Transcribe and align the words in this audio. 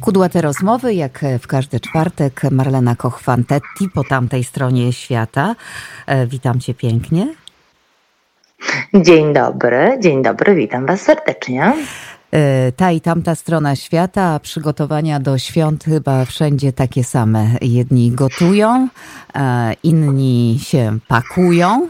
Kudłate 0.00 0.40
rozmowy, 0.40 0.94
jak 0.94 1.24
w 1.40 1.46
każdy 1.46 1.80
czwartek, 1.80 2.42
Marlena 2.50 2.94
Koch-Fantetti 2.94 3.88
po 3.94 4.04
tamtej 4.04 4.44
stronie 4.44 4.92
świata. 4.92 5.54
E, 6.06 6.26
witam 6.26 6.60
cię 6.60 6.74
pięknie. 6.74 7.34
Dzień 8.94 9.34
dobry, 9.34 9.98
dzień 10.00 10.22
dobry, 10.22 10.54
witam 10.54 10.86
was 10.86 11.00
serdecznie. 11.00 11.74
E, 12.32 12.72
ta 12.72 12.92
i 12.92 13.00
tamta 13.00 13.34
strona 13.34 13.76
świata, 13.76 14.40
przygotowania 14.40 15.20
do 15.20 15.38
świąt 15.38 15.84
chyba 15.84 16.24
wszędzie 16.24 16.72
takie 16.72 17.04
same. 17.04 17.46
Jedni 17.60 18.10
gotują, 18.10 18.88
inni 19.82 20.58
się 20.62 20.98
pakują. 21.08 21.88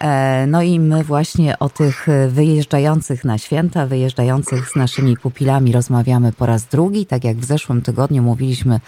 E, 0.00 0.46
no 0.46 0.62
i 0.62 0.80
my 0.80 1.04
właśnie 1.04 1.58
o 1.58 1.68
tych 1.68 2.06
wyjeżdżających 2.28 3.24
na 3.24 3.38
święta, 3.38 3.86
wyjeżdżających 3.86 4.68
z 4.68 4.76
naszymi 4.76 5.16
pupilami 5.16 5.72
rozmawiamy 5.72 6.32
po 6.32 6.46
raz 6.46 6.64
drugi. 6.64 7.06
Tak 7.06 7.24
jak 7.24 7.36
w 7.36 7.44
zeszłym 7.44 7.82
tygodniu 7.82 8.22
mówiliśmy 8.22 8.80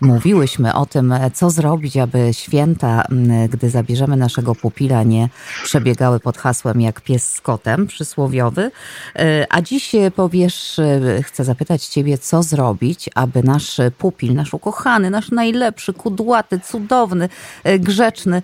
mówiłyśmy 0.00 0.74
o 0.74 0.86
tym, 0.86 1.14
co 1.34 1.50
zrobić, 1.50 1.96
aby 1.96 2.28
święta, 2.32 3.04
gdy 3.50 3.70
zabierzemy 3.70 4.16
naszego 4.16 4.54
pupila, 4.54 5.02
nie 5.02 5.28
przebiegały 5.64 6.20
pod 6.20 6.38
hasłem 6.38 6.80
jak 6.80 7.00
pies 7.00 7.30
z 7.30 7.40
kotem 7.40 7.86
przysłowiowy. 7.86 8.70
E, 9.16 9.46
a 9.50 9.62
dziś 9.62 9.92
powiesz, 10.16 10.78
e, 10.78 11.22
chcę 11.22 11.44
zapytać 11.44 11.86
Ciebie, 11.86 12.18
co 12.18 12.42
zrobić, 12.42 13.10
aby 13.14 13.42
nasz 13.42 13.80
pupil, 13.98 14.34
nasz 14.34 14.54
ukochany, 14.54 15.10
nasz 15.10 15.30
najlepszy, 15.30 15.92
kudłaty, 15.92 16.60
cudowny, 16.60 17.28
e, 17.64 17.78
grzeczny 17.78 18.42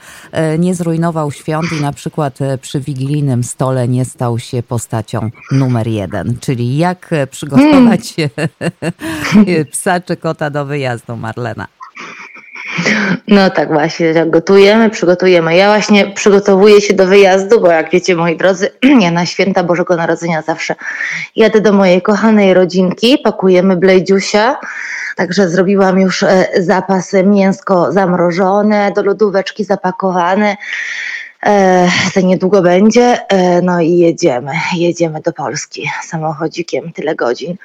nie 0.58 0.74
zrujnował 0.74 1.32
świąt 1.32 1.72
i 1.78 1.80
na 1.80 1.92
przykład 1.92 2.38
przy 2.60 2.80
wigilijnym 2.80 3.44
stole 3.44 3.88
nie 3.88 4.04
stał 4.04 4.38
się 4.38 4.62
postacią 4.62 5.30
numer 5.52 5.88
jeden. 5.88 6.38
Czyli 6.40 6.76
jak 6.76 7.10
przygotować 7.30 8.14
hmm. 9.32 9.66
psa 9.72 10.00
czy 10.00 10.16
kota 10.16 10.50
do 10.50 10.66
wyjazdu, 10.66 11.16
Marle? 11.16 11.39
No 13.28 13.50
tak 13.50 13.68
właśnie, 13.68 14.14
tak 14.14 14.30
gotujemy, 14.30 14.90
przygotujemy. 14.90 15.56
Ja 15.56 15.66
właśnie 15.66 16.06
przygotowuję 16.06 16.80
się 16.80 16.94
do 16.94 17.06
wyjazdu, 17.06 17.60
bo 17.60 17.70
jak 17.70 17.90
wiecie 17.90 18.16
moi 18.16 18.36
drodzy, 18.36 18.70
ja 19.04 19.10
na 19.10 19.26
święta 19.26 19.64
Bożego 19.64 19.96
Narodzenia 19.96 20.42
zawsze 20.42 20.74
jadę 21.36 21.60
do 21.60 21.72
mojej 21.72 22.02
kochanej 22.02 22.54
rodzinki, 22.54 23.18
pakujemy 23.18 23.76
blejdziusia, 23.76 24.56
także 25.16 25.48
zrobiłam 25.48 26.00
już 26.00 26.22
e, 26.22 26.46
zapas 26.58 27.12
mięsko 27.24 27.92
zamrożone, 27.92 28.92
do 28.96 29.02
lodóweczki 29.02 29.64
zapakowane. 29.64 30.56
E, 31.46 31.88
to 32.14 32.20
niedługo 32.20 32.62
będzie, 32.62 33.18
e, 33.28 33.62
no 33.62 33.80
i 33.80 33.90
jedziemy, 33.90 34.52
jedziemy 34.76 35.20
do 35.20 35.32
Polski 35.32 35.90
samochodzikiem, 36.02 36.92
tyle 36.92 37.14
godzin 37.14 37.56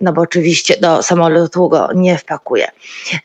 no 0.00 0.12
bo 0.12 0.22
oczywiście 0.22 0.76
do 0.80 1.02
samolotu 1.02 1.68
go 1.68 1.88
nie 1.94 2.18
wpakuje. 2.18 2.68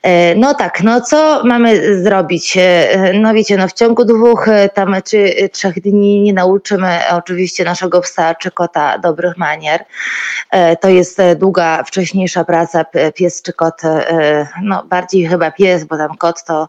E, 0.03 0.35
no 0.35 0.53
tak, 0.53 0.83
no 0.83 1.01
co 1.01 1.41
mamy 1.43 2.03
zrobić? 2.03 2.57
E, 2.57 3.13
no 3.13 3.33
wiecie, 3.33 3.57
no 3.57 3.67
w 3.67 3.73
ciągu 3.73 4.05
dwóch 4.05 4.47
e, 4.47 4.69
tam 4.69 4.95
czy 5.05 5.49
trzech 5.51 5.81
dni 5.81 6.21
nie 6.21 6.33
nauczymy 6.33 6.99
oczywiście 7.11 7.63
naszego 7.63 8.01
psa 8.01 8.35
czy 8.35 8.51
kota 8.51 8.97
dobrych 8.97 9.37
manier. 9.37 9.85
To 10.81 10.89
jest 10.89 11.21
długa, 11.35 11.83
wcześniejsza 11.83 12.43
praca, 12.43 12.85
pies 13.15 13.41
czy 13.41 13.53
kot, 13.53 13.81
no 14.63 14.83
bardziej 14.83 15.27
chyba 15.27 15.51
pies, 15.51 15.83
bo 15.83 15.97
tam 15.97 16.17
kot 16.17 16.43
to 16.43 16.67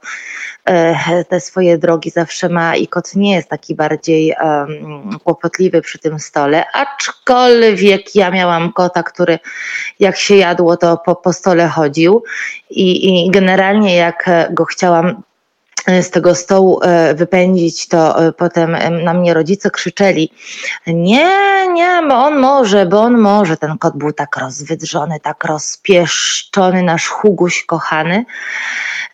te 1.29 1.41
swoje 1.41 1.79
drogi 1.79 2.11
zawsze 2.11 2.49
ma 2.49 2.77
i 2.77 2.89
kot 2.89 3.15
nie 3.15 3.35
jest 3.35 3.49
taki 3.49 3.75
bardziej 3.75 4.35
um, 4.45 5.19
kłopotliwy 5.25 5.81
przy 5.81 5.99
tym 5.99 6.19
stole, 6.19 6.65
aczkolwiek 6.73 8.15
ja 8.15 8.31
miałam 8.31 8.73
kota, 8.73 9.03
który 9.03 9.39
jak 10.01 10.17
się 10.17 10.37
jadło, 10.37 10.77
to 10.77 10.97
po, 10.97 11.17
po 11.17 11.33
stole 11.33 11.69
chodził 11.69 12.25
i, 12.71 13.27
i 13.27 13.31
generalnie 13.31 13.97
jak 13.97 14.31
go 14.51 14.65
chciałam 14.65 15.23
z 15.87 16.11
tego 16.11 16.35
stołu 16.35 16.81
e, 16.83 17.15
wypędzić, 17.15 17.89
to 17.89 18.27
e, 18.27 18.33
potem 18.33 18.77
na 19.05 19.15
mnie 19.15 19.35
rodzice 19.35 19.71
krzyczeli: 19.71 20.33
Nie, 20.87 21.29
nie, 21.73 22.03
bo 22.09 22.15
on 22.15 22.39
może, 22.39 22.87
bo 22.87 23.01
on 23.01 23.19
może. 23.19 23.57
Ten 23.57 23.79
kot 23.79 23.97
był 23.97 24.13
tak 24.13 24.37
rozwydrzony, 24.37 25.21
tak 25.21 25.45
rozpieszczony, 25.45 26.83
nasz 26.83 27.09
Huguś 27.09 27.65
kochany. 27.65 28.25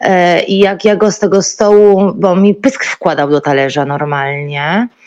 E, 0.00 0.42
I 0.42 0.58
jak 0.58 0.84
ja 0.84 0.96
go 0.96 1.12
z 1.12 1.18
tego 1.18 1.42
stołu, 1.42 2.12
bo 2.14 2.36
mi 2.36 2.54
pysk 2.54 2.84
wkładał 2.84 3.30
do 3.30 3.40
talerza 3.40 3.84
normalnie, 3.84 4.88
E, 4.92 4.97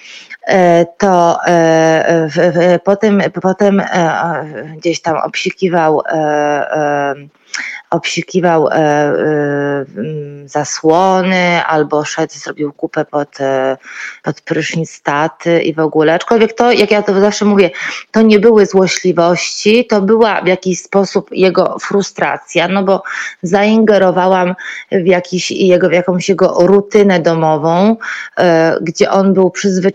to 0.97 1.39
e, 1.47 2.79
potem, 2.84 3.22
potem 3.41 3.79
e, 3.79 4.75
gdzieś 4.78 5.01
tam 5.01 5.17
obsikiwał 5.17 6.01
obsikiwał 7.91 8.67
e, 8.67 8.73
e, 8.73 9.85
zasłony 10.45 11.66
albo 11.66 12.06
szedł, 12.06 12.34
zrobił 12.34 12.73
kupę 12.73 13.06
pod, 13.06 13.41
e, 13.41 13.78
pod 14.23 14.41
prysznic 14.41 15.01
taty 15.01 15.61
i 15.61 15.73
w 15.73 15.79
ogóle. 15.79 16.13
Aczkolwiek 16.13 16.53
to, 16.53 16.72
jak 16.72 16.91
ja 16.91 17.01
to 17.01 17.22
zawsze 17.22 17.45
mówię, 17.45 17.69
to 18.11 18.22
nie 18.22 18.40
były 18.40 18.66
złośliwości, 18.66 19.88
to 19.88 20.01
była 20.01 20.41
w 20.41 20.47
jakiś 20.47 20.81
sposób 20.81 21.29
jego 21.31 21.79
frustracja, 21.79 22.67
no 22.67 22.84
bo 22.84 23.03
zaingerowałam 23.44 24.56
w, 24.91 25.06
jakiś, 25.06 25.51
jego, 25.51 25.90
w 25.90 25.91
jakąś 25.91 26.29
jego 26.29 26.56
rutynę 26.59 27.19
domową, 27.19 27.95
gdzie 28.81 29.11
on 29.11 29.34
był 29.34 29.51
przyzwyczajony 29.51 29.91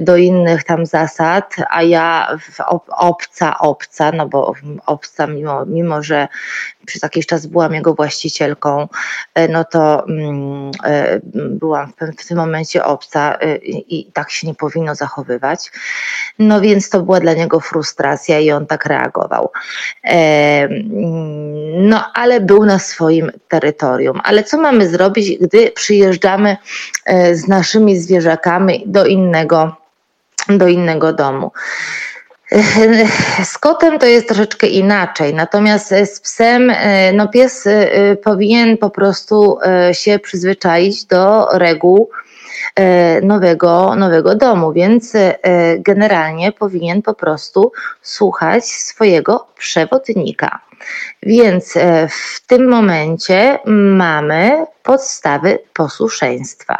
do 0.00 0.16
innych 0.16 0.64
tam 0.64 0.86
zasad, 0.86 1.54
a 1.70 1.82
ja 1.82 2.36
obca, 2.88 3.58
obca, 3.58 4.12
no 4.12 4.28
bo 4.28 4.54
obca 4.86 5.26
mimo, 5.26 5.66
mimo 5.66 6.02
że 6.02 6.28
przez 6.86 7.02
jakiś 7.02 7.26
czas 7.26 7.46
byłam 7.46 7.74
jego 7.74 7.94
właścicielką, 7.94 8.88
e, 9.34 9.48
no 9.48 9.64
to 9.64 10.06
mm, 10.08 10.70
e, 10.84 11.20
byłam 11.34 11.92
w 12.18 12.28
tym 12.28 12.36
momencie 12.36 12.84
obca 12.84 13.38
e, 13.38 13.56
i 13.66 14.12
tak 14.12 14.30
się 14.30 14.46
nie 14.46 14.54
powinno 14.54 14.94
zachowywać. 14.94 15.70
No 16.38 16.60
więc 16.60 16.90
to 16.90 17.02
była 17.02 17.20
dla 17.20 17.34
niego 17.34 17.60
frustracja 17.60 18.40
i 18.40 18.50
on 18.50 18.66
tak 18.66 18.86
reagował. 18.86 19.50
No 21.78 22.12
ale 22.14 22.40
był 22.40 22.64
na 22.64 22.78
swoim 22.78 23.32
terytorium. 23.48 24.20
Ale 24.24 24.44
co 24.44 24.58
mamy 24.58 24.88
zrobić, 24.88 25.38
gdy 25.38 25.70
przyjeżdżamy 25.70 26.56
z 27.32 27.48
naszymi 27.48 27.98
zwierzakami 27.98 28.82
do 28.86 29.06
innego, 29.06 29.76
do 30.48 30.68
innego 30.68 31.12
domu? 31.12 31.50
Z 33.44 33.58
kotem 33.58 33.98
to 33.98 34.06
jest 34.06 34.28
troszeczkę 34.28 34.66
inaczej, 34.66 35.34
natomiast 35.34 35.88
z 35.88 36.20
psem, 36.20 36.70
e, 36.70 37.12
no 37.12 37.28
pies 37.28 37.66
e, 37.66 38.16
powinien 38.16 38.78
po 38.78 38.90
prostu 38.90 39.58
e, 39.62 39.94
się 39.94 40.18
przyzwyczaić 40.18 41.04
do 41.04 41.48
reguł 41.52 42.10
nowego, 43.22 43.94
nowego 43.96 44.34
domu, 44.34 44.72
więc 44.72 45.12
generalnie 45.78 46.52
powinien 46.52 47.02
po 47.02 47.14
prostu 47.14 47.72
słuchać 48.02 48.64
swojego 48.64 49.46
przewodnika. 49.58 50.60
Więc 51.22 51.74
w 52.10 52.46
tym 52.46 52.68
momencie 52.68 53.58
mamy 53.96 54.66
podstawy 54.82 55.58
posłuszeństwa. 55.74 56.76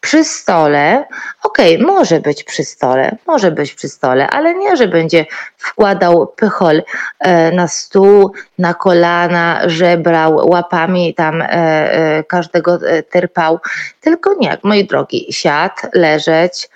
Przy 0.00 0.24
stole, 0.24 1.04
okej, 1.42 1.74
okay, 1.76 1.86
może 1.86 2.20
być 2.20 2.44
przy 2.44 2.64
stole, 2.64 3.16
może 3.26 3.50
być 3.50 3.74
przy 3.74 3.88
stole, 3.88 4.26
ale 4.30 4.54
nie, 4.54 4.76
że 4.76 4.88
będzie 4.88 5.26
wkładał 5.56 6.26
pychol 6.26 6.82
e, 7.18 7.52
na 7.52 7.68
stół, 7.68 8.32
na 8.58 8.74
kolana, 8.74 9.60
żebrał, 9.66 10.50
łapami 10.50 11.14
tam 11.14 11.42
e, 11.42 11.48
e, 11.48 12.24
każdego 12.24 12.78
tyrpał, 13.10 13.58
tylko 14.00 14.34
nie, 14.34 14.58
moi 14.62 14.86
drogi, 14.86 15.26
siad, 15.30 15.82
leżeć, 15.94 16.68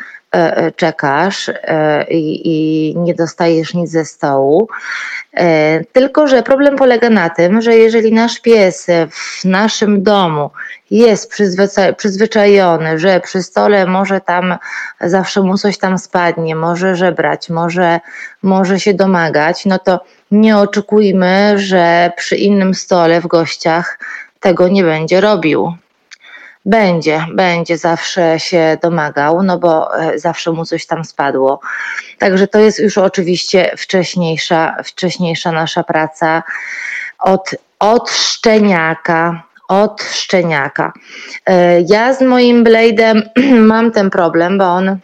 czekasz 0.77 1.49
e, 1.49 2.05
i, 2.11 2.41
i 2.45 2.99
nie 2.99 3.15
dostajesz 3.15 3.75
nic 3.75 3.91
ze 3.91 4.05
stołu. 4.05 4.69
Tylko, 5.93 6.27
że 6.27 6.43
problem 6.43 6.77
polega 6.77 7.11
na 7.11 7.31
tym, 7.31 7.63
że 7.63 7.77
jeżeli 7.77 8.13
nasz 8.13 8.41
pies 8.41 8.87
w 9.11 9.45
naszym 9.45 10.03
domu 10.03 10.51
jest 10.91 11.33
przyzwyczajony, 11.97 12.99
że 12.99 13.21
przy 13.21 13.43
stole 13.43 13.87
może 13.87 14.21
tam 14.21 14.57
zawsze 15.01 15.43
mu 15.43 15.59
coś 15.59 15.79
tam 15.79 15.99
spadnie, 15.99 16.57
może 16.57 16.97
żebrać, 16.97 17.51
może, 17.51 18.01
może 18.43 18.81
się 18.81 18.95
domagać, 18.95 19.67
no 19.67 19.79
to 19.79 20.01
nie 20.31 20.59
oczekujmy, 20.59 21.55
że 21.57 22.13
przy 22.17 22.37
innym 22.37 22.75
stole 22.75 23.21
w 23.21 23.27
gościach 23.27 23.99
tego 24.41 24.69
nie 24.69 24.83
będzie 24.83 25.21
robił. 25.21 25.77
Będzie, 26.67 27.27
będzie 27.35 27.79
zawsze 27.79 28.41
się 28.41 28.79
domagał, 28.83 29.43
no 29.43 29.59
bo 29.59 30.01
e, 30.01 30.19
zawsze 30.19 30.53
mu 30.53 30.65
coś 30.65 30.87
tam 30.87 31.05
spadło. 31.05 31.61
Także 32.19 32.47
to 32.47 32.59
jest 32.59 32.79
już 32.79 32.99
oczywiście 32.99 33.71
wcześniejsza, 33.77 34.77
wcześniejsza 34.85 35.53
nasza 35.53 35.85
praca 35.85 36.43
od, 37.19 37.51
od 37.79 38.11
szczeniaka, 38.11 39.43
od 39.69 40.03
szczeniaka. 40.03 40.93
E, 41.47 41.81
ja 41.81 42.15
z 42.15 42.23
moim 42.23 42.65
Blade'em 42.65 43.23
mam 43.73 43.93
ten 43.93 44.11
problem, 44.11 44.59
bo 44.59 44.65
on 44.65 44.99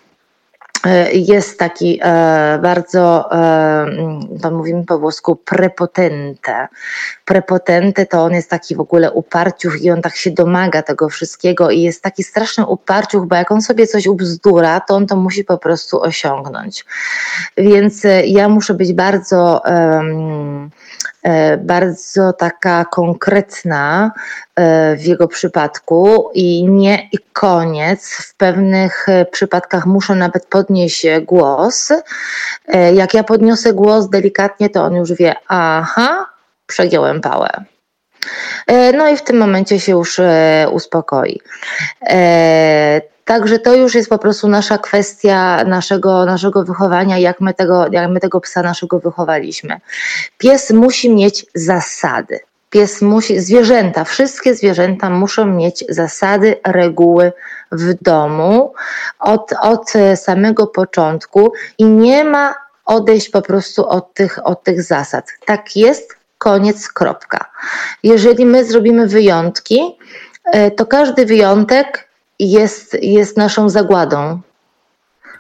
jest 1.13 1.59
taki 1.59 2.01
e, 2.03 2.59
bardzo, 2.63 3.33
e, 3.33 3.87
to 4.43 4.51
mówimy 4.51 4.85
po 4.85 4.99
włosku, 4.99 5.37
prepotente. 5.37 6.69
Prepotente 7.25 8.07
to 8.07 8.25
on 8.25 8.33
jest 8.33 8.51
taki 8.51 8.77
w 8.77 8.81
ogóle 8.81 9.13
uparciuch 9.13 9.81
i 9.81 9.91
on 9.91 10.03
tak 10.03 10.17
się 10.17 10.31
domaga 10.31 10.83
tego 10.83 11.09
wszystkiego 11.09 11.71
i 11.71 11.81
jest 11.81 12.03
taki 12.03 12.23
straszny 12.23 12.67
uparciuch, 12.67 13.27
bo 13.27 13.37
jak 13.37 13.53
on 13.53 13.63
sobie 13.63 13.87
coś 13.87 14.07
ubzdura, 14.07 14.81
to 14.81 14.95
on 14.95 15.07
to 15.07 15.17
musi 15.17 15.45
po 15.45 15.59
prostu 15.59 16.03
osiągnąć. 16.03 16.85
Więc 17.57 18.05
e, 18.05 18.27
ja 18.27 18.49
muszę 18.49 18.75
być 18.75 18.93
bardzo 18.93 19.63
E, 19.67 20.03
bardzo 21.59 22.33
taka 22.33 22.85
konkretna 22.85 24.13
e, 24.57 24.97
w 24.97 25.05
jego 25.05 25.29
przypadku 25.29 26.31
i 26.35 26.69
nie 26.69 27.09
i 27.13 27.19
koniec. 27.33 28.09
W 28.09 28.37
pewnych 28.37 29.09
e, 29.09 29.25
przypadkach 29.25 29.87
muszę 29.87 30.15
nawet 30.15 30.47
podnieść 30.47 31.07
głos. 31.23 31.93
Jak 32.95 33.15
ja 33.15 33.25
podniosę 33.25 33.73
głos 33.73 34.09
delikatnie, 34.09 34.71
to 34.71 34.83
on 34.83 34.95
już 34.95 35.13
wie, 35.13 35.35
aha, 35.49 36.27
przegiąłem 36.67 37.21
pałę. 37.21 37.49
No 38.95 39.09
i 39.09 39.17
w 39.17 39.23
tym 39.23 39.39
momencie 39.39 39.81
się 39.81 39.93
już 39.93 40.21
uspokoi. 40.71 41.41
Także 43.25 43.59
to 43.59 43.75
już 43.75 43.95
jest 43.95 44.11
po 44.11 44.19
prostu 44.19 44.49
nasza 44.49 44.79
kwestia 44.79 45.65
naszego, 45.65 46.25
naszego 46.27 46.65
wychowania, 46.65 47.19
jak 47.19 47.41
my, 47.41 47.55
tego, 47.55 47.87
jak 47.91 48.11
my 48.11 48.21
tego 48.21 48.41
psa 48.41 48.63
naszego 48.63 48.99
wychowaliśmy. 48.99 49.81
Pies 50.39 50.71
musi 50.71 51.15
mieć 51.15 51.47
zasady. 51.55 52.41
Pies 52.71 53.03
musi, 53.03 53.41
zwierzęta, 53.41 54.05
wszystkie 54.05 54.55
zwierzęta 54.55 55.11
muszą 55.11 55.47
mieć 55.47 55.85
zasady, 55.89 56.57
reguły 56.67 57.33
w 57.73 57.95
domu 58.03 58.73
od, 59.19 59.53
od 59.61 59.93
samego 60.17 60.67
początku 60.67 61.53
i 61.79 61.85
nie 61.85 62.25
ma 62.25 62.55
odejść 62.85 63.29
po 63.29 63.43
prostu 63.43 63.89
od 63.89 64.15
tych, 64.15 64.47
od 64.47 64.63
tych 64.63 64.83
zasad. 64.83 65.27
Tak 65.47 65.77
jest, 65.77 66.17
koniec, 66.39 66.89
kropka. 66.89 67.51
Jeżeli 68.03 68.47
my 68.47 68.65
zrobimy 68.65 69.07
wyjątki, 69.07 69.99
e, 70.45 70.71
to 70.71 70.87
każdy 70.87 71.27
wyjątek 71.27 72.09
jest, 72.39 72.97
jest 73.03 73.37
naszą 73.37 73.69
zagładą, 73.69 74.41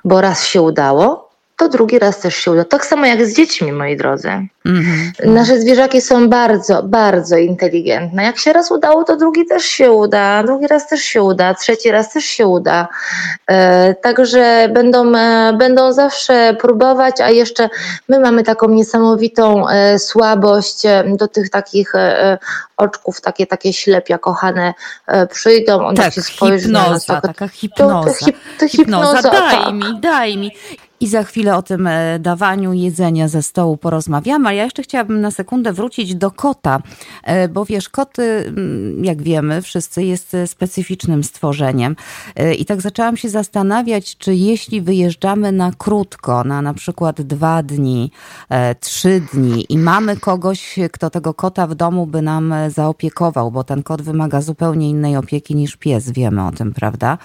bo 0.05 0.21
raz 0.21 0.47
się 0.47 0.63
udało, 0.63 1.32
to 1.63 1.69
drugi 1.69 1.99
raz 1.99 2.21
też 2.21 2.37
się 2.37 2.51
uda. 2.51 2.65
Tak 2.65 2.87
samo 2.87 3.07
jak 3.07 3.27
z 3.27 3.37
dziećmi, 3.37 3.73
moi 3.73 3.97
drodzy. 3.97 4.29
Mm-hmm. 4.29 5.27
Nasze 5.27 5.61
zwierzaki 5.61 6.01
są 6.01 6.29
bardzo, 6.29 6.83
bardzo 6.83 7.37
inteligentne. 7.37 8.25
Jak 8.25 8.39
się 8.39 8.53
raz 8.53 8.71
udało, 8.71 9.05
to 9.05 9.17
drugi 9.17 9.47
też 9.47 9.65
się 9.65 9.93
uda, 9.93 10.43
drugi 10.43 10.67
raz 10.67 10.89
też 10.89 11.01
się 11.01 11.23
uda, 11.23 11.55
trzeci 11.55 11.91
raz 11.91 12.13
też 12.13 12.25
się 12.25 12.47
uda. 12.47 12.89
E, 13.47 13.95
także 13.95 14.69
będą, 14.75 15.17
e, 15.17 15.53
będą 15.53 15.93
zawsze 15.93 16.57
próbować, 16.61 17.21
a 17.21 17.31
jeszcze 17.31 17.69
my 18.09 18.21
mamy 18.21 18.43
taką 18.43 18.69
niesamowitą 18.69 19.69
e, 19.69 19.99
słabość 19.99 20.87
e, 20.87 21.05
do 21.17 21.29
tych 21.29 21.51
takich 21.51 21.95
e, 21.95 22.39
oczków, 22.77 23.21
takie, 23.21 23.47
takie 23.47 23.73
ślepia 23.73 24.19
kochane 24.19 24.75
przyjdą, 25.31 25.87
one 25.87 25.97
tak, 25.97 26.15
się 26.15 26.23
spojrzą 26.23 26.65
hipnoza, 26.67 26.85
na 26.85 26.91
nas. 26.91 27.07
Taka 27.07 27.49
hipnoza. 27.49 28.11
To, 28.11 28.19
to, 28.19 28.25
hip, 28.25 28.37
to 28.59 28.69
hipnoza, 28.69 29.17
hipnoza 29.17 29.31
daj 29.31 29.65
tak. 29.65 29.75
mi, 29.75 30.01
daj 30.01 30.37
mi 30.37 30.51
i 31.03 31.09
za 31.09 31.25
chwilę 31.25 31.57
o 31.57 31.63
tym 31.63 31.87
e, 31.87 32.19
dawaniu 32.19 32.73
jedzenia 32.73 33.29
ze 33.29 33.43
stołu 33.43 33.77
porozmawiamy, 33.77 34.49
ale 34.49 34.57
ja 34.57 34.65
jeszcze 34.65 34.83
chciałabym 34.83 35.21
na 35.21 35.31
sekundę 35.31 35.73
wrócić 35.73 36.15
do 36.15 36.31
kota, 36.31 36.83
e, 37.23 37.49
bo 37.49 37.65
wiesz, 37.65 37.89
koty, 37.89 38.23
mm, 38.23 39.05
jak 39.05 39.23
wiemy, 39.23 39.63
wszyscy 39.63 40.05
jest 40.05 40.35
e, 40.35 40.47
specyficznym 40.47 41.25
stworzeniem 41.25 41.97
i 42.59 42.65
tak 42.65 42.81
zaczęłam 42.81 43.17
się 43.17 43.29
zastanawiać, 43.29 44.17
czy 44.17 44.35
jeśli 44.35 44.81
wyjeżdżamy 44.81 45.53
na 45.53 45.73
krótko, 45.79 46.45
na 46.45 46.63
na 46.63 46.75
przykład 46.75 47.23
dwa 47.23 47.63
dni, 47.63 48.11
trzy 48.81 49.23
dni 49.33 49.67
i 49.69 49.79
mamy 49.79 50.17
kogoś, 50.17 50.79
kto 50.93 51.11
tego 51.11 51.35
kota 51.35 51.67
w 51.67 51.75
domu 51.75 52.07
by 52.07 52.23
nam 52.23 52.55
zaopiekował, 52.69 53.51
bo 53.51 53.65
ten 53.65 53.83
kot 53.83 54.03
wymaga 54.03 54.41
zupełnie 54.41 54.91
innej 54.91 55.17
opieki 55.17 55.55
niż 55.55 55.77
pies, 55.77 56.11
wiemy 56.11 56.47
o 56.47 56.51
tym, 56.51 56.75
prawda? 56.75 57.19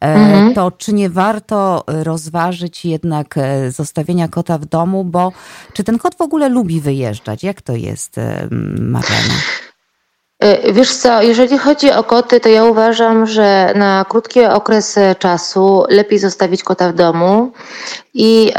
Mhm. 0.00 0.54
To 0.54 0.70
czy 0.70 0.92
nie 0.92 1.10
warto 1.10 1.84
rozważyć 1.86 2.84
jednak 2.84 3.17
jednak 3.18 3.38
e, 3.38 3.70
zostawienia 3.70 4.28
kota 4.28 4.58
w 4.58 4.64
domu, 4.64 5.04
bo 5.04 5.32
czy 5.72 5.84
ten 5.84 5.98
kot 5.98 6.14
w 6.14 6.20
ogóle 6.20 6.48
lubi 6.48 6.80
wyjeżdżać? 6.80 7.44
Jak 7.44 7.62
to 7.62 7.72
jest, 7.72 8.18
e, 8.18 8.48
Marlena? 8.80 9.34
E, 10.40 10.72
wiesz 10.72 10.96
co, 10.96 11.22
jeżeli 11.22 11.58
chodzi 11.58 11.90
o 11.90 12.04
koty, 12.04 12.40
to 12.40 12.48
ja 12.48 12.64
uważam, 12.64 13.26
że 13.26 13.72
na 13.76 14.04
krótki 14.08 14.44
okres 14.44 14.98
czasu 15.18 15.84
lepiej 15.88 16.18
zostawić 16.18 16.62
kota 16.62 16.92
w 16.92 16.94
domu 16.94 17.52
i 18.14 18.52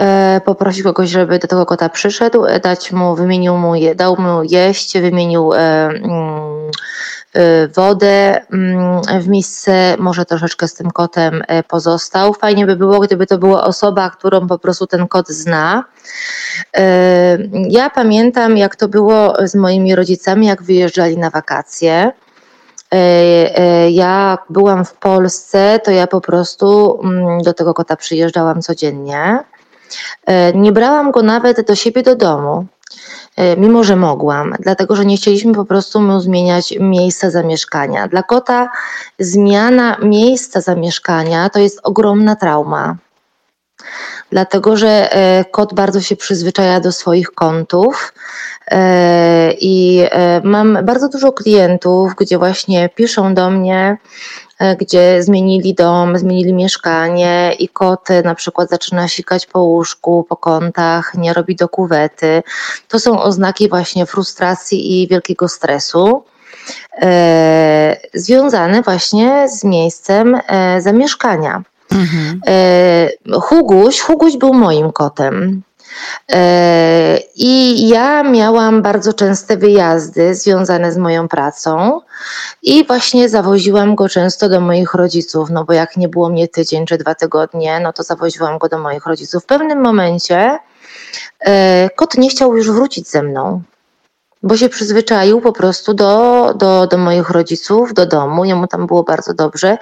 poprosić 0.46 0.84
kogoś, 0.84 1.10
żeby 1.10 1.40
do 1.40 1.48
tego 1.48 1.66
kota 1.66 1.90
przyszedł, 1.90 2.46
dać 2.64 2.92
mu, 2.92 3.16
wymienił 3.16 3.58
mu, 3.58 3.74
dał 3.96 4.22
mu 4.22 4.44
jeść, 4.44 5.00
wymienił 5.00 5.54
mm, 5.54 6.72
wodę 7.76 8.42
mm, 8.52 9.02
w 9.22 9.28
misce, 9.28 9.96
może 10.00 10.26
troszeczkę 10.26 10.68
z 10.68 10.74
tym 10.74 10.92
kotem 10.92 11.42
e, 11.48 11.64
pozostał. 11.64 12.34
Fajnie 12.34 12.66
by 12.66 12.76
było, 12.76 13.00
gdyby 13.00 13.28
to 13.28 13.38
była 13.38 13.64
osoba, 13.64 14.10
którą 14.10 14.48
po 14.48 14.60
prostu 14.60 14.88
ten 14.88 15.08
kot 15.08 15.28
zna. 15.28 15.86
E, 16.78 17.38
ja 17.70 17.90
pamiętam, 17.90 18.58
jak 18.58 18.76
to 18.76 18.88
było 18.88 19.48
z 19.48 19.56
moimi 19.56 19.96
rodzicami, 19.96 20.48
jak 20.48 20.64
wyjeżdżali 20.64 21.18
na 21.18 21.30
wakacje. 21.30 22.12
Ja 23.90 24.38
byłam 24.50 24.86
w 24.86 24.94
Polsce, 24.94 25.80
to 25.84 25.92
ja 25.92 26.08
po 26.08 26.22
prostu 26.22 27.00
mm, 27.04 27.42
do 27.42 27.54
tego 27.54 27.74
kota 27.74 27.96
przyjeżdżałam 27.96 28.62
codziennie. 28.62 29.40
Nie 30.56 30.72
brałam 30.72 31.12
go 31.12 31.22
nawet 31.22 31.68
do 31.68 31.76
siebie 31.76 32.04
do 32.04 32.16
domu. 32.16 32.68
E, 33.40 33.58
mimo 33.58 33.84
że 33.84 33.96
mogłam, 33.96 34.56
dlatego 34.60 34.96
że 34.96 35.06
nie 35.06 35.18
chcieliśmy 35.18 35.54
po 35.54 35.66
prostu 35.66 36.02
mu 36.02 36.20
zmieniać 36.20 36.74
miejsca 36.80 37.30
zamieszkania. 37.30 38.08
Dla 38.08 38.24
kota 38.24 38.70
zmiana 39.20 39.98
miejsca 40.02 40.62
zamieszkania 40.62 41.50
to 41.50 41.60
jest 41.60 41.80
ogromna 41.84 42.36
trauma. 42.36 42.96
Dlatego, 44.32 44.78
że 44.78 45.14
e, 45.14 45.46
kot 45.52 45.74
bardzo 45.74 46.02
się 46.02 46.16
przyzwyczaja 46.16 46.80
do 46.80 46.92
swoich 46.92 47.32
kątów. 47.32 48.14
E, 48.72 49.54
I 49.60 50.04
mam 50.44 50.78
bardzo 50.84 51.10
dużo 51.10 51.32
klientów, 51.32 52.16
gdzie 52.18 52.38
właśnie 52.38 52.90
piszą 52.90 53.34
do 53.34 53.50
mnie, 53.50 53.98
gdzie 54.80 55.24
zmienili 55.24 55.74
dom, 55.74 56.18
zmienili 56.18 56.54
mieszkanie 56.54 57.56
i 57.60 57.70
kot 57.70 58.08
na 58.24 58.36
przykład 58.36 58.70
zaczyna 58.70 59.08
sikać 59.08 59.46
po 59.46 59.60
łóżku, 59.60 60.26
po 60.30 60.38
kątach, 60.38 61.14
nie 61.16 61.34
robi 61.34 61.56
do 61.56 61.70
kuwety. 61.70 62.44
To 62.88 63.00
są 63.00 63.22
oznaki 63.22 63.70
właśnie 63.70 64.06
frustracji 64.06 65.04
i 65.04 65.08
wielkiego 65.08 65.48
stresu. 65.48 66.24
E, 67.02 67.98
związane 68.14 68.82
właśnie 68.82 69.50
z 69.50 69.64
miejscem 69.64 70.42
e, 70.48 70.82
zamieszkania. 70.82 71.64
Mhm. 71.92 72.42
Huguś, 73.42 74.00
Huguś 74.00 74.38
był 74.38 74.54
moim 74.54 74.92
kotem. 74.92 75.62
I 77.42 77.88
ja 77.88 78.24
miałam 78.24 78.82
bardzo 78.82 79.14
częste 79.14 79.58
wyjazdy 79.58 80.36
związane 80.36 80.92
z 80.92 80.98
moją 80.98 81.28
pracą 81.28 82.02
i 82.64 82.86
właśnie 82.88 83.30
zawoziłam 83.30 83.96
go 83.96 84.10
często 84.10 84.50
do 84.50 84.62
moich 84.62 84.94
rodziców, 84.94 85.50
no 85.50 85.64
bo 85.64 85.74
jak 85.74 85.98
nie 85.98 86.10
było 86.10 86.30
mnie 86.30 86.48
tydzień 86.48 86.86
czy 86.86 86.98
dwa 86.98 87.16
tygodnie, 87.16 87.80
no 87.80 87.94
to 87.94 88.04
zawoziłam 88.04 88.58
go 88.58 88.70
do 88.70 88.80
moich 88.80 89.06
rodziców. 89.06 89.44
W 89.44 89.46
pewnym 89.46 89.82
momencie 89.82 90.60
e, 91.40 91.90
kot 91.96 92.18
nie 92.18 92.30
chciał 92.30 92.58
już 92.58 92.72
wrócić 92.72 93.08
ze 93.08 93.24
mną 93.24 93.62
bo 94.44 94.58
się 94.58 94.70
przyzwyczaił 94.70 95.42
po 95.42 95.54
prostu 95.54 95.94
do, 95.94 96.54
do, 96.54 96.88
do 96.88 96.98
moich 96.98 97.30
rodziców, 97.30 97.94
do 97.94 98.06
domu, 98.06 98.46
jemu 98.46 98.68
tam 98.68 98.88
było 98.88 99.04
bardzo 99.04 99.34
dobrze 99.34 99.78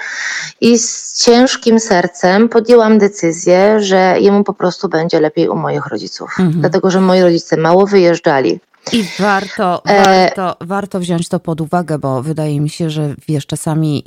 i 0.61 0.79
z 0.79 1.23
ciężkim 1.23 1.79
sercem 1.79 2.49
podjęłam 2.49 2.97
decyzję, 2.97 3.79
że 3.79 4.15
jemu 4.19 4.43
po 4.43 4.53
prostu 4.53 4.89
będzie 4.89 5.19
lepiej 5.19 5.49
u 5.49 5.55
moich 5.55 5.87
rodziców, 5.87 6.35
mhm. 6.39 6.61
dlatego 6.61 6.91
że 6.91 7.01
moi 7.01 7.21
rodzice 7.21 7.57
mało 7.57 7.87
wyjeżdżali. 7.87 8.59
I 8.93 9.03
warto, 9.19 9.85
e, 9.85 10.03
warto, 10.03 10.65
warto 10.65 10.99
wziąć 10.99 11.29
to 11.29 11.39
pod 11.39 11.61
uwagę, 11.61 11.99
bo 11.99 12.23
wydaje 12.23 12.61
mi 12.61 12.69
się, 12.69 12.89
że 12.89 13.15
wiesz, 13.27 13.45
czasami, 13.45 14.03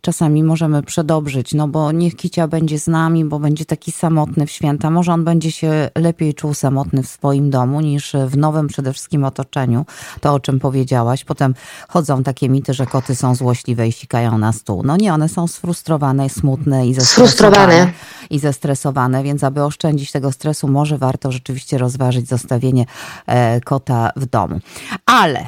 czasami 0.00 0.44
możemy 0.44 0.82
przedobrzyć, 0.82 1.54
no 1.54 1.68
bo 1.68 1.92
niech 1.92 2.16
Kicia 2.16 2.48
będzie 2.48 2.78
z 2.78 2.86
nami, 2.86 3.24
bo 3.24 3.38
będzie 3.38 3.64
taki 3.64 3.92
samotny 3.92 4.46
w 4.46 4.50
święta. 4.50 4.90
Może 4.90 5.12
on 5.12 5.24
będzie 5.24 5.52
się 5.52 5.90
lepiej 5.98 6.34
czuł 6.34 6.54
samotny 6.54 7.02
w 7.02 7.08
swoim 7.08 7.50
domu 7.50 7.80
niż 7.80 8.12
w 8.26 8.36
nowym 8.36 8.68
przede 8.68 8.92
wszystkim 8.92 9.24
otoczeniu. 9.24 9.86
To, 10.20 10.34
o 10.34 10.40
czym 10.40 10.60
powiedziałaś. 10.60 11.24
Potem 11.24 11.54
chodzą 11.88 12.22
takie 12.22 12.48
mity, 12.48 12.74
że 12.74 12.86
koty 12.86 13.14
są 13.14 13.34
złośliwe 13.34 13.88
i 13.88 13.92
sikają 13.92 14.38
na 14.38 14.52
stół. 14.52 14.82
No 14.82 14.96
nie, 14.96 15.14
one 15.14 15.28
są 15.28 15.46
sfrustrowane, 15.46 16.28
smutne 16.28 16.86
i 16.86 16.94
zestresowane. 16.94 17.92
I 18.30 18.38
zestresowane, 18.38 19.22
więc 19.22 19.44
aby 19.44 19.62
oszczędzić 19.62 20.12
tego 20.12 20.32
stresu, 20.32 20.68
może 20.68 20.98
warto 20.98 21.32
rzeczywiście 21.32 21.78
rozważyć 21.78 22.28
zostawienie 22.28 22.86
e, 23.26 23.60
kota 23.60 24.11
w 24.16 24.26
domu. 24.26 24.58
Ale 25.06 25.46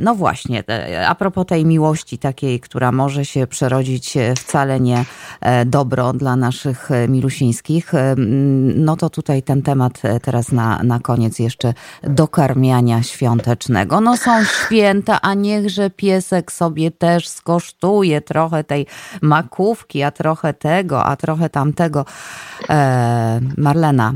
no 0.00 0.14
właśnie, 0.14 0.64
e, 0.68 1.08
a 1.08 1.14
propos 1.14 1.46
tej 1.46 1.64
miłości 1.64 2.18
takiej, 2.18 2.60
która 2.60 2.92
może 2.92 3.24
się 3.24 3.46
przerodzić 3.46 4.14
wcale 4.38 4.80
nie 4.80 5.04
dobro 5.66 6.12
dla 6.12 6.36
naszych 6.36 6.88
milusińskich, 7.08 7.92
no 8.74 8.96
to 8.96 9.10
tutaj 9.10 9.42
ten 9.42 9.62
temat 9.62 10.02
teraz 10.22 10.52
na, 10.52 10.82
na 10.82 11.00
koniec 11.00 11.38
jeszcze 11.38 11.74
dokarmiania 12.02 13.02
świątecznego. 13.02 14.00
No 14.00 14.16
są 14.16 14.44
święta, 14.44 15.20
a 15.20 15.34
niechże 15.34 15.90
piesek 15.90 16.52
sobie 16.52 16.90
też 16.90 17.28
skosztuje 17.28 18.20
trochę 18.20 18.64
tej 18.64 18.86
makówki, 19.22 20.02
a 20.02 20.10
trochę 20.10 20.54
tego, 20.54 21.04
a 21.04 21.16
trochę 21.16 21.50
tamtego. 21.50 22.04
Marlena, 23.56 24.14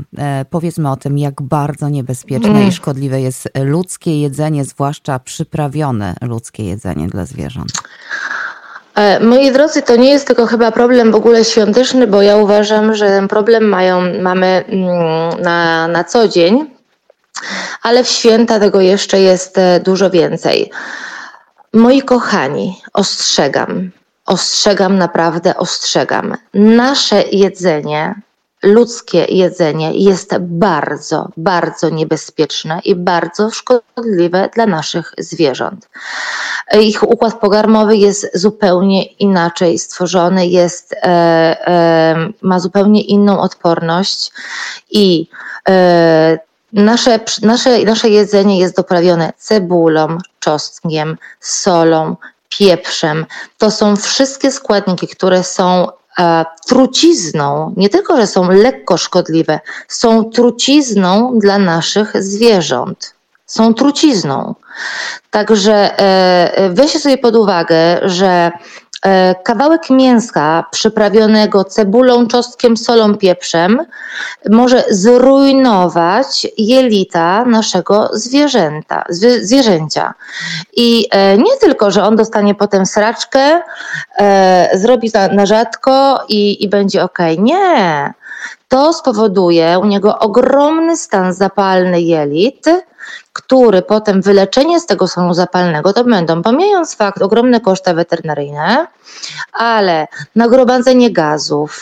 powiedzmy 0.49 0.91
o 0.91 0.95
tym, 0.95 1.17
jak 1.17 1.41
bardzo 1.41 1.89
niebezpieczne 1.89 2.49
mm. 2.49 2.67
i 2.67 2.71
szkodliwe 2.71 3.21
jest 3.21 3.49
ludzkie 3.63 4.21
jedzenie, 4.21 4.65
zwłaszcza 4.65 5.18
przyprawione 5.19 6.15
ludzkie 6.21 6.63
jedzenie 6.63 7.07
dla 7.07 7.25
zwierząt? 7.25 7.71
E, 8.95 9.19
moi 9.19 9.51
drodzy, 9.51 9.81
to 9.81 9.95
nie 9.95 10.09
jest 10.09 10.27
tylko 10.27 10.45
chyba 10.45 10.71
problem 10.71 11.11
w 11.11 11.15
ogóle 11.15 11.45
świąteczny, 11.45 12.07
bo 12.07 12.21
ja 12.21 12.37
uważam, 12.37 12.95
że 12.95 13.07
ten 13.07 13.27
problem 13.27 13.63
mają, 13.63 14.21
mamy 14.21 14.65
mm, 14.67 15.41
na, 15.41 15.87
na 15.87 16.03
co 16.03 16.27
dzień, 16.27 16.75
ale 17.81 18.03
w 18.03 18.07
święta 18.07 18.59
tego 18.59 18.81
jeszcze 18.81 19.19
jest 19.19 19.57
e, 19.57 19.79
dużo 19.79 20.09
więcej. 20.09 20.71
Moi 21.73 22.01
kochani, 22.01 22.81
ostrzegam, 22.93 23.91
ostrzegam, 24.25 24.97
naprawdę 24.97 25.57
ostrzegam. 25.57 26.37
Nasze 26.53 27.23
jedzenie 27.31 28.15
ludzkie 28.63 29.25
jedzenie 29.29 29.91
jest 29.93 30.37
bardzo, 30.39 31.29
bardzo 31.37 31.89
niebezpieczne 31.89 32.79
i 32.85 32.95
bardzo 32.95 33.51
szkodliwe 33.51 34.49
dla 34.55 34.65
naszych 34.65 35.13
zwierząt. 35.17 35.89
Ich 36.79 37.03
układ 37.03 37.39
pokarmowy 37.39 37.97
jest 37.97 38.31
zupełnie 38.33 39.03
inaczej 39.03 39.79
stworzony, 39.79 40.47
jest, 40.47 40.93
e, 40.93 41.07
e, 41.07 42.29
ma 42.41 42.59
zupełnie 42.59 43.01
inną 43.01 43.39
odporność 43.39 44.31
i 44.91 45.27
e, 45.69 46.39
nasze, 46.73 47.19
nasze, 47.41 47.83
nasze 47.83 48.09
jedzenie 48.09 48.59
jest 48.59 48.75
doprawione 48.75 49.33
cebulą, 49.37 50.17
czosnkiem, 50.39 51.17
solą, 51.39 52.15
pieprzem. 52.49 53.25
To 53.57 53.71
są 53.71 53.95
wszystkie 53.95 54.51
składniki, 54.51 55.07
które 55.07 55.43
są 55.43 55.87
trucizną, 56.67 57.73
nie 57.77 57.89
tylko, 57.89 58.17
że 58.17 58.27
są 58.27 58.51
lekko 58.51 58.97
szkodliwe, 58.97 59.59
są 59.87 60.25
trucizną 60.25 61.39
dla 61.39 61.59
naszych 61.59 62.23
zwierząt. 62.23 63.13
Są 63.45 63.73
trucizną. 63.73 64.55
Także 65.31 65.73
e, 65.73 66.57
e, 66.57 66.69
weźcie 66.69 66.99
sobie 66.99 67.17
pod 67.17 67.35
uwagę, 67.35 67.99
że 68.03 68.51
E, 68.51 68.51
kawałek 69.43 69.89
mięska 69.89 70.65
przyprawionego 70.71 71.63
cebulą, 71.63 72.27
czosnkiem, 72.27 72.77
solą, 72.77 73.17
pieprzem 73.17 73.85
może 74.49 74.83
zrujnować 74.89 76.47
jelita 76.57 77.45
naszego 77.45 78.09
zwierzęta, 78.13 79.03
zwierzęcia. 79.41 80.13
I 80.75 81.07
e, 81.11 81.37
nie 81.37 81.57
tylko, 81.61 81.91
że 81.91 82.03
on 82.03 82.15
dostanie 82.15 82.55
potem 82.55 82.85
sraczkę, 82.85 83.61
e, 84.17 84.69
zrobi 84.73 85.11
na 85.31 85.45
rzadko 85.45 86.23
i, 86.29 86.63
i 86.63 86.69
będzie 86.69 87.03
ok. 87.03 87.19
Nie. 87.37 88.13
To 88.67 88.93
spowoduje 88.93 89.79
u 89.79 89.85
niego 89.85 90.19
ogromny 90.19 90.97
stan 90.97 91.33
zapalny 91.33 92.01
jelit, 92.01 92.65
który 93.33 93.81
potem 93.81 94.21
wyleczenie 94.21 94.79
z 94.79 94.85
tego 94.85 95.07
stanu 95.07 95.33
zapalnego 95.33 95.93
to 95.93 96.03
będą, 96.03 96.41
pomijając 96.41 96.95
fakt, 96.95 97.21
ogromne 97.21 97.59
koszty 97.59 97.93
weterynaryjne, 97.93 98.87
ale 99.53 100.07
nagromadzenie 100.35 101.11
gazów, 101.11 101.81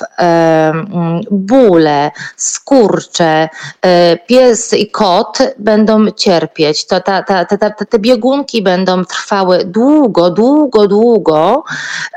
bóle, 1.31 2.11
skurcze, 2.35 3.49
e, 3.81 4.17
pies 4.17 4.73
i 4.73 4.91
kot 4.91 5.37
będą 5.57 6.11
cierpieć. 6.11 6.87
To, 6.87 6.99
ta, 6.99 7.23
ta, 7.23 7.45
te 7.45 7.99
biegunki 7.99 8.61
będą 8.61 9.05
trwały 9.05 9.65
długo, 9.65 10.29
długo, 10.29 10.87
długo 10.87 11.63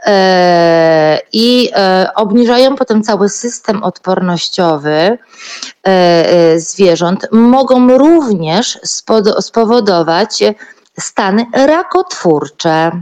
e, 0.07 1.19
i 1.33 1.71
e, 1.75 2.11
obniżają 2.15 2.77
potem 2.77 3.03
cały 3.03 3.29
system 3.29 3.83
odpornościowy 3.83 5.19
zwierząt. 6.57 7.27
Mogą 7.33 7.99
również 7.99 8.79
spowodować 9.41 10.43
stany 10.99 11.47
rakotwórcze. 11.53 12.93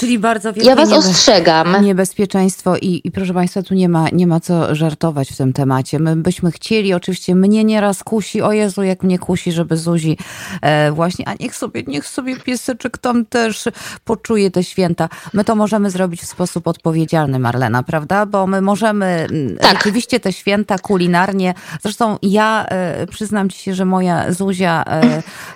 Czyli 0.00 0.18
bardzo 0.18 0.52
wielkie 0.52 0.70
ja 0.70 0.76
was 0.76 0.92
ostrzegam. 0.92 1.84
niebezpieczeństwo 1.84 2.76
i, 2.76 3.00
i 3.04 3.10
proszę 3.10 3.34
Państwa, 3.34 3.62
tu 3.62 3.74
nie 3.74 3.88
ma, 3.88 4.06
nie 4.12 4.26
ma 4.26 4.40
co 4.40 4.74
żartować 4.74 5.32
w 5.32 5.36
tym 5.36 5.52
temacie. 5.52 5.98
My 5.98 6.16
byśmy 6.16 6.50
chcieli, 6.50 6.94
oczywiście 6.94 7.34
mnie 7.34 7.64
nieraz 7.64 8.04
kusi, 8.04 8.42
o 8.42 8.52
Jezu, 8.52 8.82
jak 8.82 9.02
mnie 9.02 9.18
kusi, 9.18 9.52
żeby 9.52 9.76
Zuzi 9.76 10.18
e, 10.62 10.92
właśnie, 10.92 11.28
a 11.28 11.34
niech 11.40 11.56
sobie, 11.56 11.82
niech 11.86 12.06
sobie 12.06 12.36
pieseczek 12.36 12.98
tam 12.98 13.26
też 13.26 13.64
poczuje 14.04 14.50
te 14.50 14.64
święta. 14.64 15.08
My 15.32 15.44
to 15.44 15.54
możemy 15.54 15.90
zrobić 15.90 16.20
w 16.20 16.26
sposób 16.26 16.66
odpowiedzialny, 16.66 17.38
Marlena, 17.38 17.82
prawda? 17.82 18.26
Bo 18.26 18.46
my 18.46 18.60
możemy 18.60 19.06
mm, 19.06 19.56
tak. 19.56 19.76
rzeczywiście 19.76 20.20
te 20.20 20.32
święta 20.32 20.78
kulinarnie, 20.78 21.54
zresztą 21.82 22.18
ja 22.22 22.66
e, 22.68 23.06
przyznam 23.06 23.50
Ci 23.50 23.58
się, 23.58 23.74
że 23.74 23.84
moja 23.84 24.32
Zuzia 24.32 24.84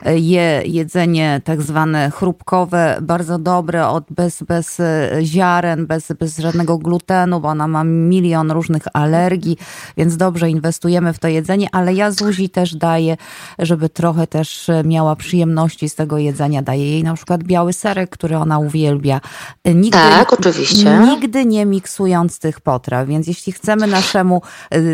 e, 0.04 0.18
je 0.18 0.62
jedzenie 0.64 1.40
tak 1.44 1.62
zwane 1.62 2.10
chrupkowe, 2.10 2.98
bardzo 3.02 3.38
dobre, 3.38 3.88
od 3.88 4.04
bez 4.10 4.33
bez, 4.42 4.64
bez 4.64 4.80
e, 4.80 5.18
ziaren, 5.22 5.86
bez, 5.86 6.12
bez 6.18 6.38
żadnego 6.38 6.78
glutenu, 6.78 7.40
bo 7.40 7.48
ona 7.48 7.68
ma 7.68 7.84
milion 7.84 8.50
różnych 8.50 8.82
alergii, 8.92 9.56
więc 9.96 10.16
dobrze 10.16 10.50
inwestujemy 10.50 11.12
w 11.12 11.18
to 11.18 11.28
jedzenie, 11.28 11.68
ale 11.72 11.94
ja 11.94 12.10
Zuzi 12.10 12.50
też 12.50 12.74
daję, 12.74 13.16
żeby 13.58 13.88
trochę 13.88 14.26
też 14.26 14.68
e, 14.68 14.84
miała 14.84 15.16
przyjemności 15.16 15.88
z 15.88 15.94
tego 15.94 16.18
jedzenia. 16.18 16.62
Daję 16.62 16.90
jej 16.90 17.04
na 17.04 17.14
przykład 17.14 17.42
biały 17.42 17.72
serek, 17.72 18.10
który 18.10 18.36
ona 18.36 18.58
uwielbia. 18.58 19.20
E, 19.64 19.74
nigdy, 19.74 19.98
tak, 19.98 20.32
oczywiście. 20.32 20.98
Nigdy 20.98 21.46
nie 21.46 21.66
miksując 21.66 22.38
tych 22.38 22.60
potraw, 22.60 23.08
więc 23.08 23.26
jeśli 23.26 23.52
chcemy 23.52 23.86
naszemu, 23.86 24.42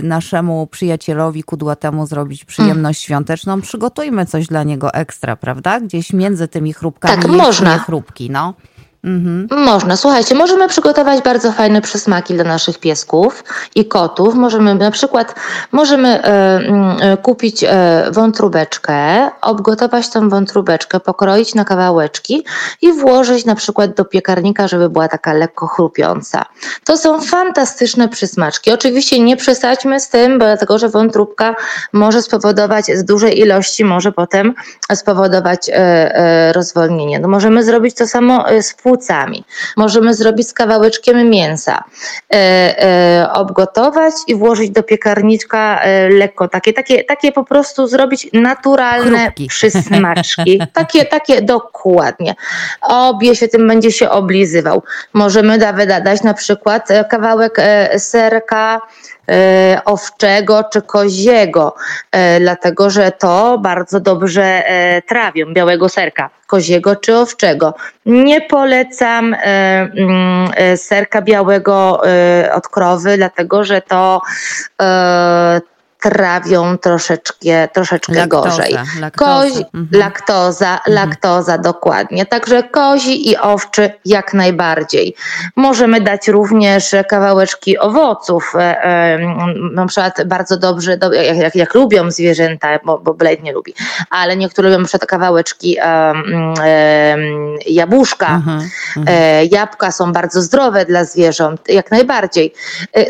naszemu 0.02 0.66
przyjacielowi 0.66 1.42
kudłatemu 1.42 2.06
zrobić 2.06 2.44
przyjemność 2.44 2.80
hmm. 2.80 2.94
świąteczną, 2.94 3.60
przygotujmy 3.60 4.26
coś 4.26 4.46
dla 4.46 4.62
niego 4.62 4.94
ekstra, 4.94 5.36
prawda? 5.36 5.80
Gdzieś 5.80 6.12
między 6.12 6.48
tymi 6.48 6.72
chrupkami 6.72 7.22
tak, 7.22 7.32
można. 7.32 7.78
chrupki, 7.78 8.30
no. 8.30 8.54
Mhm. 9.04 9.48
Można. 9.64 9.96
Słuchajcie, 9.96 10.34
możemy 10.34 10.68
przygotować 10.68 11.22
bardzo 11.22 11.52
fajne 11.52 11.80
przysmaki 11.80 12.34
dla 12.34 12.44
naszych 12.44 12.78
piesków 12.78 13.44
i 13.74 13.84
kotów. 13.84 14.34
Możemy 14.34 14.74
na 14.74 14.90
przykład 14.90 15.34
możemy 15.72 16.08
e, 16.08 16.60
e, 17.00 17.16
kupić 17.16 17.64
e, 17.64 18.04
wątróbeczkę, 18.12 19.30
obgotować 19.40 20.08
tą 20.08 20.28
wątróbeczkę, 20.28 21.00
pokroić 21.00 21.54
na 21.54 21.64
kawałeczki 21.64 22.44
i 22.82 22.92
włożyć 22.92 23.44
na 23.44 23.54
przykład 23.54 23.94
do 23.94 24.04
piekarnika, 24.04 24.68
żeby 24.68 24.90
była 24.90 25.08
taka 25.08 25.32
lekko 25.32 25.66
chrupiąca. 25.66 26.44
To 26.84 26.96
są 26.96 27.20
fantastyczne 27.20 28.08
przysmaczki. 28.08 28.72
Oczywiście 28.72 29.20
nie 29.20 29.36
przesadźmy 29.36 30.00
z 30.00 30.08
tym, 30.08 30.38
bo 30.38 30.44
dlatego, 30.44 30.78
że 30.78 30.88
wątróbka 30.88 31.54
może 31.92 32.22
spowodować 32.22 32.86
z 32.86 33.04
dużej 33.04 33.40
ilości, 33.40 33.84
może 33.84 34.12
potem 34.12 34.54
spowodować 34.94 35.70
rozwolnienie. 36.52 37.18
No 37.18 37.28
możemy 37.28 37.64
zrobić 37.64 37.96
to 37.96 38.06
samo 38.06 38.44
z 38.62 38.74
płucami. 38.90 39.44
Możemy 39.76 40.14
zrobić 40.14 40.48
z 40.48 40.52
kawałeczkiem 40.52 41.30
mięsa, 41.30 41.84
e, 42.32 42.36
e, 42.36 43.32
obgotować 43.32 44.14
i 44.26 44.34
włożyć 44.34 44.70
do 44.70 44.82
piekarniczka 44.82 45.80
e, 45.82 46.08
lekko, 46.08 46.48
takie, 46.48 46.72
takie, 46.72 47.04
takie 47.04 47.32
po 47.32 47.44
prostu 47.44 47.86
zrobić 47.86 48.28
naturalne 48.32 49.18
Chrupki. 49.18 49.48
przysmaczki. 49.48 50.60
Takie, 50.72 51.04
takie 51.04 51.42
dokładnie. 51.42 52.34
Obie 52.80 53.36
się 53.36 53.48
tym 53.48 53.68
będzie 53.68 53.92
się 53.92 54.10
oblizywał. 54.10 54.82
Możemy 55.12 55.58
dać 55.58 56.22
na 56.22 56.34
przykład 56.34 56.88
kawałek 57.10 57.56
serka, 57.98 58.80
E, 58.80 59.19
owczego 59.84 60.64
czy 60.72 60.82
koziego, 60.82 61.74
e, 62.12 62.40
dlatego 62.40 62.90
że 62.90 63.12
to 63.12 63.58
bardzo 63.58 64.00
dobrze 64.00 64.42
e, 64.44 65.02
trawią, 65.02 65.54
białego 65.54 65.88
serka, 65.88 66.30
koziego 66.46 66.96
czy 66.96 67.16
owczego. 67.16 67.74
Nie 68.06 68.40
polecam 68.40 69.36
mm, 69.42 70.50
serka 70.76 71.22
białego 71.22 72.02
od 72.52 72.68
krowy, 72.68 73.16
dlatego 73.16 73.64
że 73.64 73.82
to 73.82 74.20
trawią 76.02 76.78
troszeczkę, 76.78 77.68
troszeczkę 77.72 78.12
Laktoza, 78.14 78.48
gorzej. 78.50 78.76
laktoza. 79.00 79.40
Kozi, 79.42 79.64
Mhm. 79.74 79.88
laktoza, 79.92 80.80
laktoza, 80.86 81.58
dokładnie. 81.58 82.26
Także 82.26 82.62
kozi 82.62 83.30
i 83.30 83.36
owczy 83.36 83.90
jak 84.04 84.34
najbardziej. 84.34 85.14
Możemy 85.56 86.00
dać 86.00 86.28
również 86.28 86.94
kawałeczki 87.08 87.78
owoców, 87.78 88.52
e, 88.56 88.84
e, 88.84 89.18
na 89.72 89.86
przykład 89.86 90.14
bardzo 90.26 90.56
dobrze, 90.56 90.96
do, 90.96 91.12
jak, 91.12 91.36
jak, 91.36 91.54
jak 91.56 91.74
lubią 91.74 92.10
zwierzęta, 92.10 92.68
bo, 92.84 92.98
bo 92.98 93.14
Blade 93.14 93.42
nie 93.42 93.52
lubi, 93.52 93.74
ale 94.10 94.36
niektóre 94.36 94.68
lubią 94.68 94.80
na 94.80 94.86
przykład 94.88 95.10
kawałeczki 95.10 95.76
jabłuszka, 97.66 98.26
Mhm, 98.34 98.60
E, 99.06 99.44
jabłka 99.44 99.92
są 99.92 100.12
bardzo 100.12 100.42
zdrowe 100.42 100.84
dla 100.84 101.04
zwierząt, 101.04 101.60
jak 101.68 101.90
najbardziej. 101.90 102.54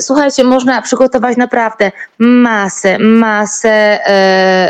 Słuchajcie, 0.00 0.44
można 0.44 0.82
przygotować 0.82 1.36
naprawdę 1.36 1.92
masę, 2.18 2.79
masę 2.98 3.70
e, 3.70 4.06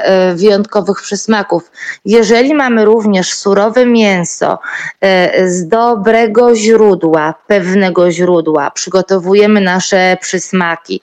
e, 0.04 0.34
wyjątkowych 0.34 1.02
przysmaków. 1.02 1.70
Jeżeli 2.04 2.54
mamy 2.54 2.84
również 2.84 3.32
surowe 3.32 3.86
mięso 3.86 4.58
e, 5.00 5.48
z 5.50 5.68
dobrego 5.68 6.56
źródła, 6.56 7.34
pewnego 7.46 8.10
źródła, 8.10 8.70
przygotowujemy 8.70 9.60
nasze 9.60 10.16
przysmaki. 10.20 11.00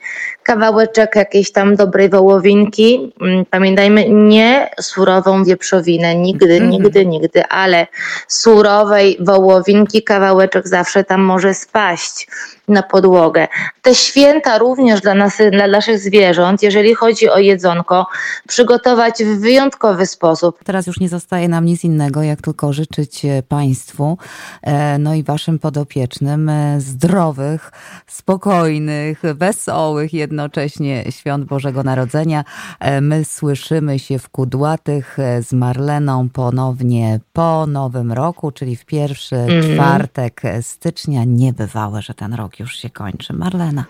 Kawałeczek 0.47 1.15
jakiejś 1.15 1.51
tam 1.51 1.75
dobrej 1.75 2.09
wołowinki. 2.09 3.13
Mm, 3.21 3.45
Pamiętajmy, 3.45 4.09
nie 4.09 4.69
surową 4.81 5.43
wieprzowinę, 5.43 6.15
nigdy, 6.15 6.53
Mhm. 6.53 6.69
nigdy, 6.69 7.05
nigdy, 7.05 7.45
ale 7.45 7.87
surowej 8.27 9.17
wołowinki 9.19 10.03
kawałeczek 10.03 10.67
zawsze 10.67 11.03
tam 11.03 11.21
może 11.21 11.53
spaść 11.53 12.27
na 12.67 12.83
podłogę. 12.83 13.47
Te 13.81 13.95
święta 13.95 14.57
również 14.57 15.01
dla, 15.01 15.13
nas, 15.13 15.37
dla 15.51 15.67
naszych 15.67 15.99
zwierząt, 15.99 16.63
jeżeli 16.63 16.95
chodzi 16.95 17.29
o 17.29 17.37
jedzonko, 17.37 18.05
przygotować 18.47 19.23
w 19.23 19.39
wyjątkowy 19.39 20.05
sposób. 20.05 20.59
Teraz 20.63 20.87
już 20.87 20.99
nie 20.99 21.09
zostaje 21.09 21.47
nam 21.47 21.65
nic 21.65 21.83
innego, 21.83 22.23
jak 22.23 22.41
tylko 22.41 22.73
życzyć 22.73 23.25
e, 23.25 23.43
Państwu, 23.43 24.17
e, 24.61 24.97
no 24.97 25.13
i 25.13 25.23
Waszym 25.23 25.59
podopiecznym 25.59 26.49
e, 26.49 26.81
zdrowych, 26.81 27.71
spokojnych, 28.07 29.21
wesołych 29.21 30.13
jednocześnie 30.37 31.03
świąt 31.09 31.45
Bożego 31.45 31.83
Narodzenia. 31.83 32.43
E, 32.79 33.01
My 33.01 33.25
słyszymy 33.25 33.99
się 33.99 34.19
w 34.19 34.29
Kudłatych 34.29 35.19
e, 35.19 35.43
z 35.43 35.53
Marleną 35.53 36.29
ponownie 36.29 37.19
po 37.33 37.67
Nowym 37.67 38.11
Roku, 38.11 38.51
czyli 38.51 38.75
w 38.75 38.85
pierwszy 38.85 39.35
czwartek 39.63 40.45
e, 40.45 40.61
stycznia. 40.61 41.23
Niebywałe, 41.25 42.01
że 42.01 42.13
ten 42.13 42.33
rok 42.33 42.59
już 42.59 42.79
się 42.79 42.89
kończy. 42.89 43.33
Marlena, 43.33 43.85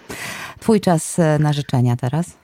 Twój 0.60 0.82
czas 0.82 1.18
na 1.39 1.54
życzenia 1.54 1.96
teraz? 1.96 2.38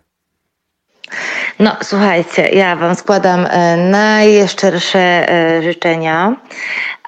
No, 1.60 1.78
słuchajcie, 1.84 2.50
ja 2.50 2.76
Wam 2.76 2.96
składam 2.96 3.48
najszczersze 3.92 5.28
życzenia. 5.64 6.36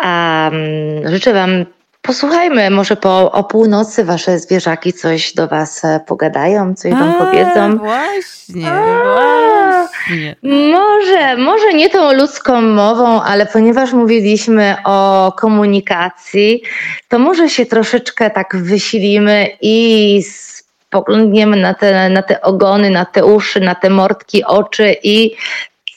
Mm, 0.04 1.10
życzę 1.10 1.34
Wam, 1.34 1.66
posłuchajmy, 2.06 2.70
może 2.70 2.96
po 2.96 3.32
o 3.32 3.44
północy 3.44 4.04
Wasze 4.04 4.40
zwierzaki 4.40 4.94
coś 4.94 5.34
do 5.34 5.48
Was 5.48 5.86
e, 5.86 6.00
pogadają, 6.08 6.76
coś 6.76 6.94
Wam 6.94 7.14
powiedzą. 7.14 7.78
Właśnie, 7.78 8.72
A. 8.72 9.04
właśnie. 9.04 10.36
Może, 10.72 11.38
może 11.38 11.74
nie 11.74 11.90
tą 11.90 12.14
ludzką 12.14 12.62
mową, 12.62 13.22
ale 13.22 13.46
ponieważ 13.46 13.94
mówiliśmy 13.94 14.76
o 14.86 15.32
komunikacji, 15.38 16.64
to 17.08 17.20
może 17.20 17.50
się 17.50 17.66
troszeczkę 17.66 18.30
tak 18.30 18.58
wysilimy 18.58 19.48
i 19.62 20.24
spoglądniemy 20.24 21.58
na 21.58 21.74
te, 21.74 22.10
na 22.10 22.22
te 22.22 22.42
ogony, 22.42 22.90
na 22.90 23.06
te 23.06 23.26
uszy, 23.26 23.60
na 23.60 23.76
te 23.76 23.90
mordki, 23.90 24.44
oczy 24.44 24.96
i 25.04 25.36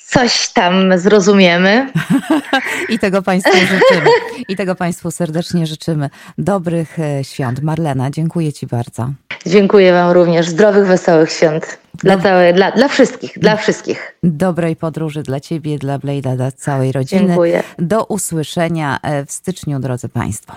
coś 0.09 0.49
tam 0.53 0.99
zrozumiemy. 0.99 1.93
I 2.95 2.99
tego 2.99 3.23
Państwu 3.23 3.57
życzymy. 3.57 4.11
I 4.49 4.57
tego 4.57 4.75
Państwu 4.75 5.11
serdecznie 5.11 5.67
życzymy. 5.67 6.11
Dobrych 6.39 6.99
e, 6.99 7.25
świąt. 7.25 7.63
Marlena, 7.63 8.11
dziękuję 8.11 8.53
Ci 8.53 8.67
bardzo. 8.67 9.11
Dziękuję 9.47 9.93
Wam 9.93 10.11
również. 10.11 10.49
Zdrowych, 10.49 10.87
wesołych 10.87 11.33
świąt. 11.33 11.79
Dla, 11.95 12.19
całej, 12.19 12.55
dla, 12.55 12.73
dla 12.73 12.89
wszystkich, 12.89 13.39
dla 13.39 13.57
wszystkich. 13.57 14.15
Dobrej 14.23 14.77
podróży 14.77 15.23
dla 15.23 15.41
Ciebie, 15.41 15.79
dla 15.79 15.99
Blade'a, 15.99 16.37
dla 16.37 16.53
całej 16.53 16.93
rodziny. 16.93 17.27
Dziękuję. 17.27 17.63
Do 17.79 18.05
usłyszenia 18.05 18.99
e, 19.03 19.27
w 19.27 19.33
styczniu, 19.33 19.81
drodzy 19.81 20.09
Państwo. 20.09 20.53